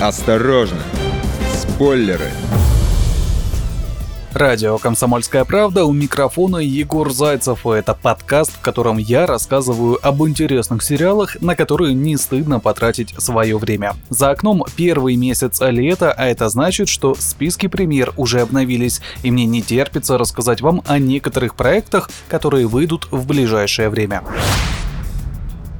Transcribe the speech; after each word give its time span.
Осторожно! 0.00 0.78
Спойлеры! 1.52 2.30
Радио 4.32 4.78
«Комсомольская 4.78 5.44
правда» 5.44 5.86
у 5.86 5.92
микрофона 5.92 6.58
Егор 6.58 7.10
Зайцев. 7.10 7.66
Это 7.66 7.94
подкаст, 7.94 8.52
в 8.52 8.60
котором 8.60 8.98
я 8.98 9.26
рассказываю 9.26 9.98
об 10.00 10.22
интересных 10.22 10.84
сериалах, 10.84 11.40
на 11.40 11.56
которые 11.56 11.94
не 11.94 12.16
стыдно 12.16 12.60
потратить 12.60 13.12
свое 13.18 13.58
время. 13.58 13.96
За 14.08 14.30
окном 14.30 14.64
первый 14.76 15.16
месяц 15.16 15.60
лета, 15.62 16.12
а 16.12 16.26
это 16.26 16.48
значит, 16.48 16.88
что 16.88 17.16
списки 17.16 17.66
премьер 17.66 18.12
уже 18.16 18.42
обновились, 18.42 19.00
и 19.24 19.32
мне 19.32 19.46
не 19.46 19.62
терпится 19.62 20.16
рассказать 20.16 20.60
вам 20.60 20.84
о 20.86 21.00
некоторых 21.00 21.56
проектах, 21.56 22.08
которые 22.28 22.68
выйдут 22.68 23.08
в 23.10 23.26
ближайшее 23.26 23.88
время. 23.88 24.22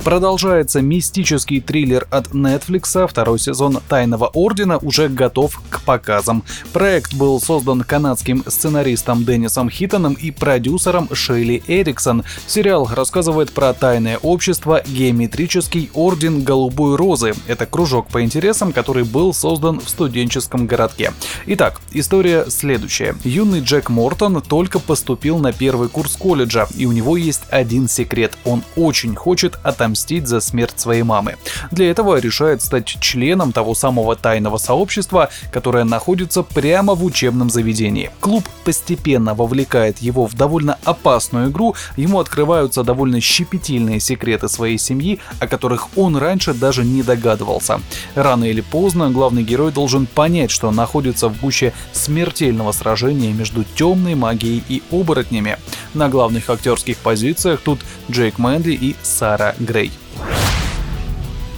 Продолжается 0.09 0.80
мистический 0.80 1.61
триллер 1.61 2.09
от 2.11 2.29
Netflix, 2.29 3.06
второй 3.06 3.38
сезон 3.38 3.79
«Тайного 3.91 4.30
Ордена» 4.32 4.79
уже 4.79 5.11
готов 5.11 5.60
к 5.69 5.82
показам. 5.82 6.45
Проект 6.73 7.12
был 7.12 7.38
создан 7.42 7.82
канадским 7.82 8.42
сценаристом 8.46 9.27
Деннисом 9.27 9.68
Хиттоном 9.68 10.15
и 10.15 10.30
продюсером 10.30 11.10
Шейли 11.12 11.62
Эриксон. 11.66 12.24
Сериал 12.46 12.88
рассказывает 12.91 13.52
про 13.52 13.74
тайное 13.74 14.16
общество 14.16 14.80
«Геометрический 14.87 15.91
Орден 15.92 16.43
Голубой 16.43 16.96
Розы». 16.96 17.34
Это 17.46 17.66
кружок 17.66 18.09
по 18.09 18.24
интересам, 18.24 18.73
который 18.73 19.04
был 19.04 19.34
создан 19.34 19.79
в 19.79 19.90
студенческом 19.90 20.66
городке. 20.66 21.12
Итак, 21.45 21.82
история 21.93 22.46
следующая. 22.48 23.15
Юный 23.24 23.60
Джек 23.60 23.90
Мортон 23.90 24.40
только 24.40 24.79
поступил 24.79 25.37
на 25.37 25.52
первый 25.52 25.90
курс 25.90 26.16
колледжа, 26.16 26.66
и 26.79 26.87
у 26.87 26.93
него 26.93 27.18
есть 27.18 27.43
один 27.51 27.90
секрет. 27.90 28.38
Он 28.46 28.62
очень 28.74 29.15
хочет 29.15 29.59
отомстить 29.62 29.98
отомстить 29.98 30.29
за 30.29 30.41
смерть 30.41 30.79
своей 30.79 31.02
мамы. 31.02 31.37
Для 31.70 31.91
этого 31.91 32.19
решает 32.19 32.62
стать 32.62 32.87
членом 32.87 33.52
того 33.52 33.75
самого 33.75 34.15
тайного 34.15 34.59
сообщества, 34.59 35.29
которое 35.52 35.84
находится 35.84 36.43
прямо 36.43 36.95
в 36.95 37.05
учебном 37.05 37.51
заведении. 37.51 38.10
Клуб 38.21 38.45
постепенно 38.65 39.35
вовлекает 39.35 39.99
его 39.99 40.27
в 40.27 40.35
довольно 40.35 40.79
опасную 40.85 41.51
игру, 41.51 41.74
ему 41.96 42.21
открываются 42.21 42.85
довольно 42.85 43.21
щепетильные 43.21 44.01
секреты 44.01 44.49
своей 44.49 44.79
семьи, 44.79 45.18
о 45.40 45.46
которых 45.46 45.88
он 45.96 46.16
раньше 46.16 46.55
даже 46.55 46.85
не 46.85 47.02
догадывался. 47.02 47.80
Рано 48.15 48.45
или 48.45 48.60
поздно 48.60 49.10
главный 49.10 49.43
герой 49.43 49.73
должен 49.73 50.07
понять, 50.07 50.51
что 50.51 50.71
находится 50.71 51.29
в 51.29 51.40
гуще 51.40 51.73
смертельного 51.93 52.73
сражения 52.73 53.33
между 53.33 53.65
темной 53.65 54.15
магией 54.15 54.62
и 54.68 54.83
оборотнями. 54.93 55.57
На 55.94 56.08
главных 56.08 56.50
актерских 56.50 56.98
позициях 56.98 57.60
тут 57.64 57.80
Джейк 58.10 58.38
Мэнли 58.38 58.72
и 58.72 58.96
Сара 59.02 59.54
Грей. 59.58 59.90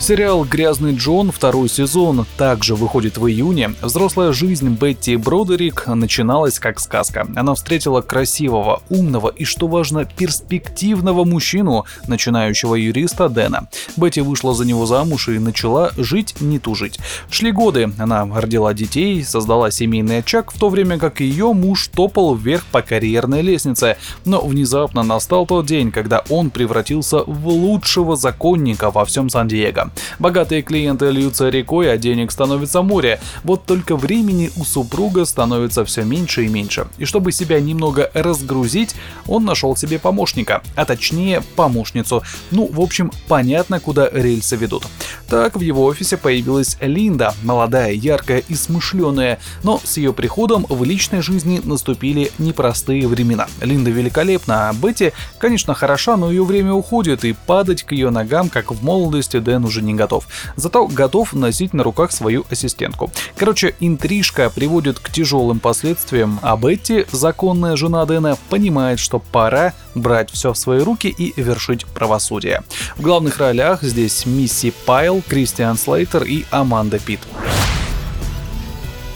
Сериал 0.01 0.47
«Грязный 0.47 0.97
Джон» 0.97 1.31
второй 1.31 1.69
сезон 1.69 2.27
также 2.39 2.75
выходит 2.75 3.19
в 3.19 3.29
июне. 3.29 3.75
Взрослая 3.83 4.33
жизнь 4.33 4.71
Бетти 4.71 5.15
Бродерик 5.15 5.87
начиналась 5.87 6.59
как 6.59 6.81
сказка. 6.81 7.29
Она 7.37 7.55
встретила 7.55 8.01
красивого, 8.01 8.83
умного 8.89 9.29
и, 9.29 9.45
что 9.45 9.69
важно, 9.69 10.07
перспективного 10.07 11.25
мужчину, 11.25 11.85
начинающего 12.09 12.77
юриста 12.77 13.29
Дэна. 13.29 13.69
Бетти 13.99 14.23
вышла 14.23 14.55
за 14.55 14.65
него 14.65 14.87
замуж 14.87 15.29
и 15.29 15.39
начала 15.39 15.93
жить 15.99 16.41
не 16.41 16.59
тужить. 16.59 16.99
Шли 17.31 17.53
годы, 17.53 17.93
она 17.99 18.25
родила 18.25 18.73
детей, 18.73 19.23
создала 19.23 19.71
семейный 19.71 20.21
очаг, 20.21 20.51
в 20.51 20.59
то 20.59 20.71
время 20.71 20.99
как 20.99 21.21
ее 21.21 21.53
муж 21.53 21.89
топал 21.89 22.35
вверх 22.35 22.65
по 22.73 22.81
карьерной 22.81 23.43
лестнице. 23.43 23.99
Но 24.25 24.41
внезапно 24.41 25.03
настал 25.03 25.47
тот 25.47 25.67
день, 25.67 25.93
когда 25.93 26.25
он 26.31 26.49
превратился 26.49 27.23
в 27.23 27.49
лучшего 27.49 28.17
законника 28.17 28.91
во 28.91 29.05
всем 29.05 29.29
Сан-Диего. 29.29 29.90
Богатые 30.19 30.63
клиенты 30.63 31.11
льются 31.11 31.49
рекой, 31.49 31.93
а 31.93 31.97
денег 31.97 32.31
становится 32.33 32.83
море. 32.83 33.21
Вот 33.45 33.65
только 33.65 33.97
времени 33.97 34.51
у 34.57 34.65
супруга 34.65 35.25
становится 35.25 35.85
все 35.85 36.03
меньше 36.03 36.45
и 36.45 36.49
меньше. 36.49 36.87
И 36.99 37.05
чтобы 37.05 37.33
себя 37.33 37.61
немного 37.61 38.11
разгрузить, 38.15 38.95
он 39.27 39.45
нашел 39.45 39.77
себе 39.77 39.99
помощника, 39.99 40.63
а 40.77 40.85
точнее 40.85 41.43
помощницу. 41.57 42.23
Ну, 42.51 42.67
в 42.67 42.81
общем, 42.81 43.11
понятно, 43.29 43.81
куда 43.81 44.09
рельсы 44.11 44.57
ведут. 44.57 44.85
Так 45.29 45.57
в 45.57 45.61
его 45.61 45.85
офисе 45.85 46.17
появилась 46.17 46.77
Линда, 46.81 47.35
молодая, 47.43 47.93
яркая 47.93 48.43
и 48.47 48.55
смышленая, 48.55 49.39
но 49.63 49.81
с 49.83 49.97
ее 49.97 50.13
приходом 50.13 50.67
в 50.69 50.83
личной 50.85 51.23
жизни 51.23 51.61
наступили 51.63 52.33
непростые 52.39 53.07
времена. 53.07 53.47
Линда 53.61 53.91
великолепна, 53.91 54.69
а 54.69 54.73
Бетти, 54.73 55.13
конечно, 55.39 55.75
хороша, 55.75 56.17
но 56.17 56.31
ее 56.31 56.45
время 56.45 56.73
уходит, 56.73 57.25
и 57.25 57.33
падать 57.33 57.83
к 57.83 57.93
ее 57.93 58.11
ногам, 58.11 58.49
как 58.49 58.73
в 58.73 58.83
молодости, 58.83 59.39
Дэн 59.39 59.65
уже 59.65 59.80
не 59.83 59.95
готов. 59.95 60.27
Зато 60.57 60.87
готов 60.87 61.33
носить 61.33 61.75
на 61.75 61.83
руках 61.83 62.13
свою 62.13 62.45
ассистентку. 62.51 63.11
Короче, 63.37 63.75
интрижка 63.81 64.51
приводит 64.51 64.99
к 64.99 65.11
тяжелым 65.11 65.61
последствиям, 65.61 66.39
а 66.43 66.57
Бетти, 66.57 67.07
законная 67.13 67.77
жена 67.77 68.05
Дэна, 68.07 68.37
понимает, 68.49 68.99
что 68.99 69.19
пора 69.19 69.75
брать 69.95 70.31
все 70.31 70.53
в 70.53 70.59
свои 70.59 70.81
руки 70.81 71.09
и 71.09 71.33
вершить 71.41 71.87
правосудие. 71.87 72.63
В 72.97 73.03
главных 73.03 73.39
ролях 73.39 73.83
здесь 73.83 74.27
Мисси 74.27 74.73
Пайл, 74.87 75.23
Кристиан 75.27 75.77
Слейтер 75.77 76.25
и 76.25 76.45
Аманда 76.51 76.99
Питт. 76.99 77.21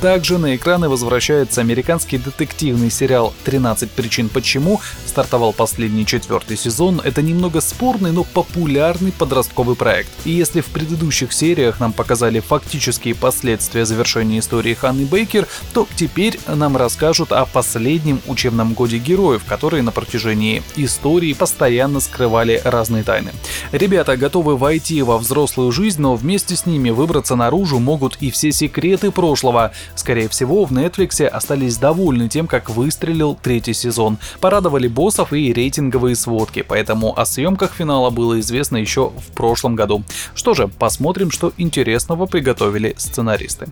Также 0.05 0.37
на 0.37 0.55
экраны 0.55 0.91
возвращается 0.91 1.63
американский 1.63 2.19
детективный 2.19 2.91
сериал 2.91 3.33
«13 3.47 3.89
причин 3.97 4.29
почему». 4.29 4.83
Стартовал 5.07 5.55
последний 5.55 6.05
четвертый 6.05 6.59
сезон. 6.59 7.01
Это 7.03 7.23
немного 7.23 7.63
спорный, 7.63 8.13
но 8.13 8.23
популярный 8.23 9.13
подростковый 9.13 9.77
проект. 9.77 10.11
И 10.27 10.31
если 10.31 10.61
в 10.61 10.67
предыдущих 10.67 11.33
сериях 11.33 11.81
нам 11.81 11.95
показали 11.95 12.41
фактические 12.41 13.15
последствия 13.15 13.87
завершения 13.87 14.41
истории 14.41 14.75
Ханны 14.75 15.07
Бейкер, 15.07 15.49
то 15.73 15.89
теперь 15.97 16.39
нам 16.47 16.77
расскажут 16.77 17.33
о 17.33 17.47
последнем 17.47 18.21
учебном 18.27 18.75
годе 18.75 18.99
героев, 18.99 19.45
которые 19.47 19.83
на 19.83 19.91
протяжении 19.91 20.63
истории 20.77 21.33
постоянно 21.33 22.01
скрывали 22.01 22.61
разные 22.63 23.05
тайны. 23.05 23.33
Ребята 23.73 24.19
готовы 24.19 24.59
войти 24.59 25.01
во 25.01 25.17
взрослую 25.17 25.73
жизнь, 25.73 26.03
но 26.03 26.15
вместе 26.15 26.57
с 26.57 26.67
ними 26.67 26.91
выбраться 26.91 27.37
наружу 27.37 27.79
могут 27.79 28.19
и 28.21 28.31
все 28.31 28.53
секреты 28.53 29.11
прошлого. 29.11 29.73
Скорее 29.95 30.29
всего, 30.29 30.65
в 30.65 30.73
Netflix 30.73 31.25
остались 31.27 31.77
довольны 31.77 32.29
тем, 32.29 32.47
как 32.47 32.71
выстрелил 32.71 33.39
третий 33.41 33.75
сезон. 33.75 34.19
Порадовали 34.41 34.89
боссов 34.89 35.33
и 35.33 35.53
рейтинговые 35.53 36.17
сводки, 36.17 36.63
поэтому 36.67 37.19
о 37.19 37.25
съемках 37.25 37.73
финала 37.73 38.11
было 38.11 38.41
известно 38.41 38.77
еще 38.77 39.11
в 39.11 39.35
прошлом 39.35 39.77
году. 39.77 40.03
Что 40.35 40.55
же, 40.55 40.69
посмотрим, 40.69 41.31
что 41.31 41.53
интересного 41.57 42.27
приготовили 42.27 42.95
сценаристы. 42.97 43.69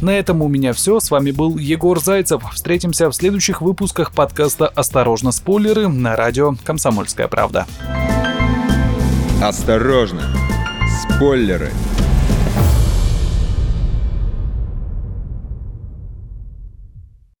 На 0.00 0.10
этом 0.10 0.42
у 0.42 0.48
меня 0.48 0.72
все. 0.72 1.00
С 1.00 1.10
вами 1.10 1.32
был 1.32 1.58
Егор 1.58 2.00
Зайцев. 2.00 2.42
Встретимся 2.54 3.10
в 3.10 3.14
следующих 3.14 3.60
выпусках 3.60 4.12
подкаста 4.12 4.68
«Осторожно, 4.68 5.32
спойлеры» 5.32 5.88
на 5.88 6.14
радио 6.14 6.54
«Комсомольская 6.64 7.26
правда». 7.26 7.66
Осторожно! 9.42 10.22
Спойлеры! 11.02 11.72